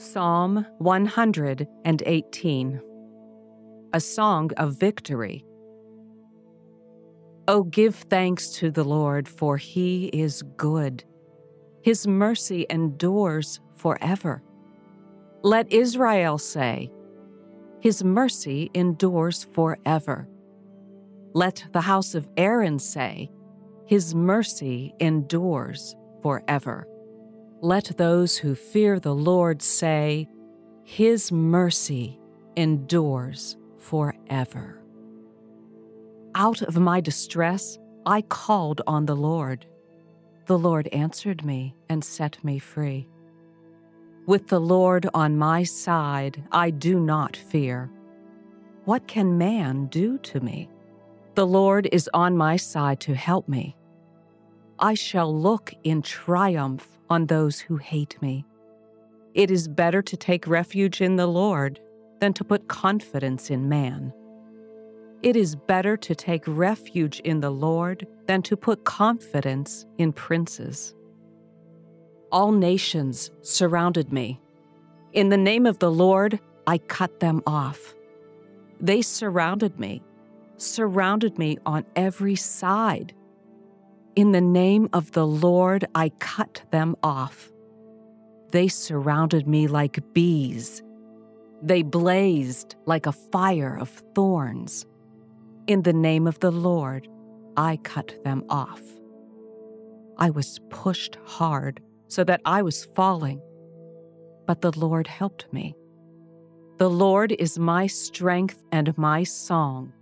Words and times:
Psalm 0.00 0.66
118 0.78 2.80
A 3.92 4.00
Song 4.00 4.50
of 4.56 4.80
Victory. 4.80 5.44
O 7.46 7.64
give 7.64 7.96
thanks 7.96 8.48
to 8.52 8.70
the 8.70 8.82
Lord, 8.82 9.28
for 9.28 9.58
he 9.58 10.06
is 10.06 10.42
good. 10.56 11.04
His 11.82 12.06
mercy 12.06 12.64
endures 12.70 13.60
forever. 13.76 14.42
Let 15.42 15.70
Israel 15.70 16.38
say, 16.38 16.90
His 17.80 18.02
mercy 18.02 18.70
endures 18.72 19.44
forever. 19.52 20.26
Let 21.34 21.66
the 21.72 21.82
house 21.82 22.14
of 22.14 22.26
Aaron 22.38 22.78
say, 22.78 23.30
His 23.84 24.14
mercy 24.14 24.94
endures 24.98 25.94
forever. 26.22 26.86
Let 27.62 27.96
those 27.98 28.38
who 28.38 28.54
fear 28.54 28.98
the 28.98 29.14
Lord 29.14 29.60
say, 29.60 30.28
His 30.82 31.30
mercy 31.30 32.18
endures 32.56 33.56
forever. 33.76 34.80
Out 36.34 36.62
of 36.62 36.78
my 36.78 37.00
distress, 37.00 37.78
I 38.06 38.22
called 38.22 38.80
on 38.86 39.04
the 39.04 39.16
Lord. 39.16 39.66
The 40.46 40.58
Lord 40.58 40.88
answered 40.88 41.44
me 41.44 41.74
and 41.90 42.02
set 42.02 42.42
me 42.42 42.58
free. 42.58 43.06
With 44.26 44.48
the 44.48 44.60
Lord 44.60 45.06
on 45.12 45.36
my 45.36 45.62
side, 45.62 46.42
I 46.52 46.70
do 46.70 46.98
not 46.98 47.36
fear. 47.36 47.90
What 48.86 49.06
can 49.06 49.36
man 49.36 49.86
do 49.86 50.16
to 50.18 50.40
me? 50.40 50.70
The 51.34 51.46
Lord 51.46 51.88
is 51.92 52.08
on 52.14 52.36
my 52.36 52.56
side 52.56 53.00
to 53.00 53.14
help 53.14 53.48
me. 53.48 53.76
I 54.82 54.94
shall 54.94 55.38
look 55.38 55.74
in 55.84 56.00
triumph 56.00 56.88
on 57.10 57.26
those 57.26 57.60
who 57.60 57.76
hate 57.76 58.20
me. 58.22 58.46
It 59.34 59.50
is 59.50 59.68
better 59.68 60.00
to 60.00 60.16
take 60.16 60.46
refuge 60.46 61.02
in 61.02 61.16
the 61.16 61.26
Lord 61.26 61.78
than 62.20 62.32
to 62.32 62.44
put 62.44 62.66
confidence 62.68 63.50
in 63.50 63.68
man. 63.68 64.12
It 65.22 65.36
is 65.36 65.54
better 65.54 65.98
to 65.98 66.14
take 66.14 66.44
refuge 66.46 67.20
in 67.20 67.40
the 67.40 67.50
Lord 67.50 68.06
than 68.26 68.40
to 68.42 68.56
put 68.56 68.84
confidence 68.84 69.84
in 69.98 70.14
princes. 70.14 70.94
All 72.32 72.50
nations 72.50 73.30
surrounded 73.42 74.10
me. 74.10 74.40
In 75.12 75.28
the 75.28 75.36
name 75.36 75.66
of 75.66 75.78
the 75.78 75.90
Lord, 75.90 76.40
I 76.66 76.78
cut 76.78 77.20
them 77.20 77.42
off. 77.46 77.94
They 78.80 79.02
surrounded 79.02 79.78
me, 79.78 80.02
surrounded 80.56 81.36
me 81.36 81.58
on 81.66 81.84
every 81.96 82.36
side. 82.36 83.12
In 84.16 84.32
the 84.32 84.40
name 84.40 84.88
of 84.92 85.12
the 85.12 85.26
Lord, 85.26 85.86
I 85.94 86.08
cut 86.18 86.62
them 86.72 86.96
off. 87.02 87.50
They 88.50 88.66
surrounded 88.66 89.46
me 89.46 89.68
like 89.68 90.00
bees. 90.12 90.82
They 91.62 91.82
blazed 91.82 92.74
like 92.86 93.06
a 93.06 93.12
fire 93.12 93.78
of 93.78 93.88
thorns. 94.14 94.84
In 95.68 95.82
the 95.82 95.92
name 95.92 96.26
of 96.26 96.40
the 96.40 96.50
Lord, 96.50 97.06
I 97.56 97.76
cut 97.84 98.18
them 98.24 98.44
off. 98.48 98.82
I 100.18 100.30
was 100.30 100.58
pushed 100.70 101.16
hard 101.24 101.80
so 102.08 102.24
that 102.24 102.40
I 102.44 102.62
was 102.62 102.84
falling, 102.84 103.40
but 104.44 104.60
the 104.60 104.76
Lord 104.76 105.06
helped 105.06 105.52
me. 105.52 105.76
The 106.78 106.90
Lord 106.90 107.30
is 107.38 107.60
my 107.60 107.86
strength 107.86 108.60
and 108.72 108.96
my 108.98 109.22
song. 109.22 109.92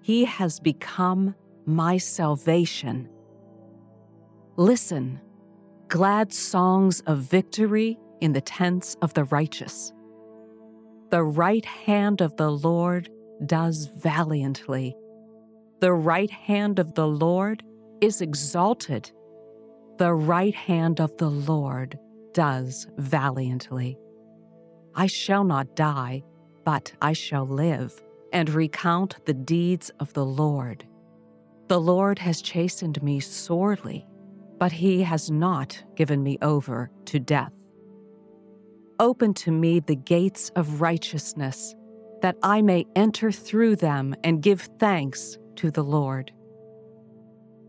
He 0.00 0.24
has 0.26 0.60
become 0.60 1.34
my 1.66 1.98
salvation. 1.98 3.08
Listen, 4.58 5.20
glad 5.86 6.32
songs 6.32 7.00
of 7.06 7.18
victory 7.18 7.96
in 8.20 8.32
the 8.32 8.40
tents 8.40 8.96
of 9.00 9.14
the 9.14 9.22
righteous. 9.22 9.92
The 11.10 11.22
right 11.22 11.64
hand 11.64 12.20
of 12.20 12.36
the 12.36 12.50
Lord 12.50 13.08
does 13.46 13.86
valiantly. 13.86 14.96
The 15.78 15.92
right 15.92 16.30
hand 16.32 16.80
of 16.80 16.94
the 16.94 17.06
Lord 17.06 17.62
is 18.00 18.20
exalted. 18.20 19.12
The 19.98 20.12
right 20.12 20.56
hand 20.56 21.00
of 21.00 21.16
the 21.18 21.30
Lord 21.30 21.96
does 22.34 22.88
valiantly. 22.96 23.96
I 24.92 25.06
shall 25.06 25.44
not 25.44 25.76
die, 25.76 26.24
but 26.64 26.92
I 27.00 27.12
shall 27.12 27.46
live 27.46 28.02
and 28.32 28.50
recount 28.50 29.24
the 29.24 29.34
deeds 29.34 29.92
of 30.00 30.12
the 30.14 30.26
Lord. 30.26 30.84
The 31.68 31.80
Lord 31.80 32.18
has 32.18 32.42
chastened 32.42 33.00
me 33.04 33.20
sorely 33.20 34.04
but 34.58 34.72
he 34.72 35.02
has 35.02 35.30
not 35.30 35.82
given 35.94 36.22
me 36.22 36.38
over 36.42 36.90
to 37.06 37.18
death. 37.18 37.52
Open 39.00 39.32
to 39.34 39.52
me 39.52 39.80
the 39.80 39.96
gates 39.96 40.50
of 40.56 40.80
righteousness, 40.80 41.74
that 42.22 42.36
I 42.42 42.62
may 42.62 42.84
enter 42.96 43.30
through 43.30 43.76
them 43.76 44.14
and 44.24 44.42
give 44.42 44.62
thanks 44.80 45.38
to 45.56 45.70
the 45.70 45.84
Lord. 45.84 46.32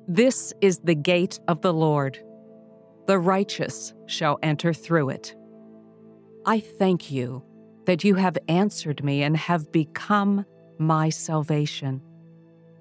This 0.08 0.54
is 0.60 0.80
the 0.80 0.96
gate 0.96 1.40
of 1.48 1.62
the 1.62 1.74
Lord. 1.74 2.18
The 3.06 3.20
righteous 3.20 3.94
shall 4.08 4.40
enter 4.42 4.74
through 4.74 5.10
it. 5.10 5.36
I 6.46 6.60
thank 6.60 7.12
you 7.12 7.44
that 7.86 8.04
you 8.04 8.16
have 8.16 8.38
answered 8.48 9.04
me 9.04 9.22
and 9.22 9.38
have 9.38 9.72
become 9.72 10.46
my 10.80 11.10
salvation. 11.10 12.02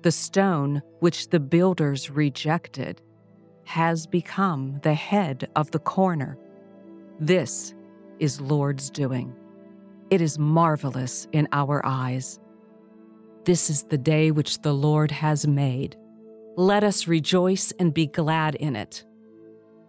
The 0.03 0.13
stone 0.13 0.81
which 1.01 1.29
the 1.29 1.41
builders 1.41 2.09
rejected 2.09 3.03
has 3.69 4.07
become 4.07 4.81
the 4.83 4.95
head 4.95 5.47
of 5.55 5.71
the 5.73 5.79
corner. 5.79 6.39
This 7.21 7.75
is 8.19 8.41
Lord's 8.41 8.89
doing. 8.89 9.35
It 10.09 10.23
is 10.23 10.39
marvelous 10.39 11.29
in 11.33 11.47
our 11.53 11.85
eyes. 11.85 12.41
This 13.45 13.69
is 13.69 13.83
the 13.83 13.99
day 13.99 14.31
which 14.31 14.63
the 14.63 14.73
Lord 14.73 15.11
has 15.11 15.47
made. 15.47 15.99
Let 16.57 16.83
us 16.83 17.07
rejoice 17.07 17.71
and 17.79 17.93
be 17.93 18.07
glad 18.07 18.55
in 18.55 18.75
it. 18.75 19.05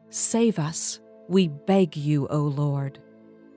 Save 0.09 0.59
us, 0.59 0.99
we 1.29 1.47
beg 1.47 1.95
you, 1.95 2.27
O 2.27 2.39
Lord. 2.39 2.99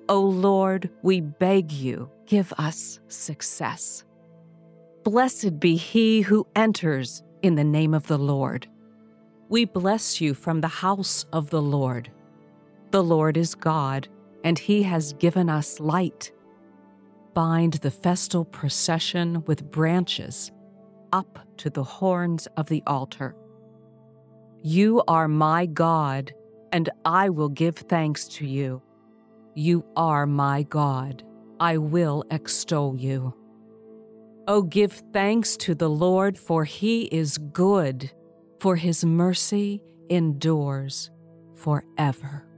O 0.09 0.21
Lord, 0.21 0.89
we 1.03 1.21
beg 1.21 1.73
you, 1.73 2.09
give 2.27 2.53
us 2.59 3.01
success. 3.09 4.05
Blessed 5.03 5.59
be 5.59 5.75
he 5.75 6.21
who 6.21 6.47
enters 6.55 7.25
in 7.43 7.57
the 7.57 7.65
name 7.65 7.93
of 7.93 8.07
the 8.07 8.19
Lord. 8.19 8.69
We 9.53 9.67
bless 9.67 10.19
you 10.19 10.33
from 10.33 10.63
the 10.63 10.67
house 10.69 11.27
of 11.31 11.51
the 11.51 11.61
Lord. 11.61 12.11
The 12.91 13.03
Lord 13.03 13.37
is 13.37 13.55
God, 13.55 14.09
and 14.45 14.59
he 14.59 14.83
has 14.85 15.13
given 15.13 15.51
us 15.51 15.79
light. 15.79 16.33
Bind 17.35 17.75
the 17.75 17.91
festal 17.91 18.47
procession 18.47 19.45
with 19.45 19.71
branches 19.71 20.51
up 21.13 21.39
to 21.59 21.69
the 21.69 21.85
horns 21.85 22.49
of 22.57 22.71
the 22.71 22.83
altar. 22.87 23.37
You 24.63 25.03
are 25.07 25.29
my 25.29 25.67
God, 25.67 26.33
and 26.73 26.89
I 27.05 27.29
will 27.29 27.51
give 27.51 27.77
thanks 27.77 28.27
to 28.29 28.47
you. 28.47 28.81
You 29.55 29.85
are 29.97 30.27
my 30.27 30.63
God. 30.63 31.25
I 31.61 31.77
will 31.77 32.25
extol 32.31 32.97
you. 32.97 33.35
Oh, 34.49 34.63
give 34.63 35.03
thanks 35.13 35.59
to 35.59 35.75
the 35.75 35.91
Lord, 35.91 36.39
for 36.39 36.65
he 36.65 37.03
is 37.03 37.37
good 37.37 38.11
for 38.63 38.77
his 38.77 39.05
mercy 39.05 39.83
endures 40.09 41.11
forever. 41.53 42.52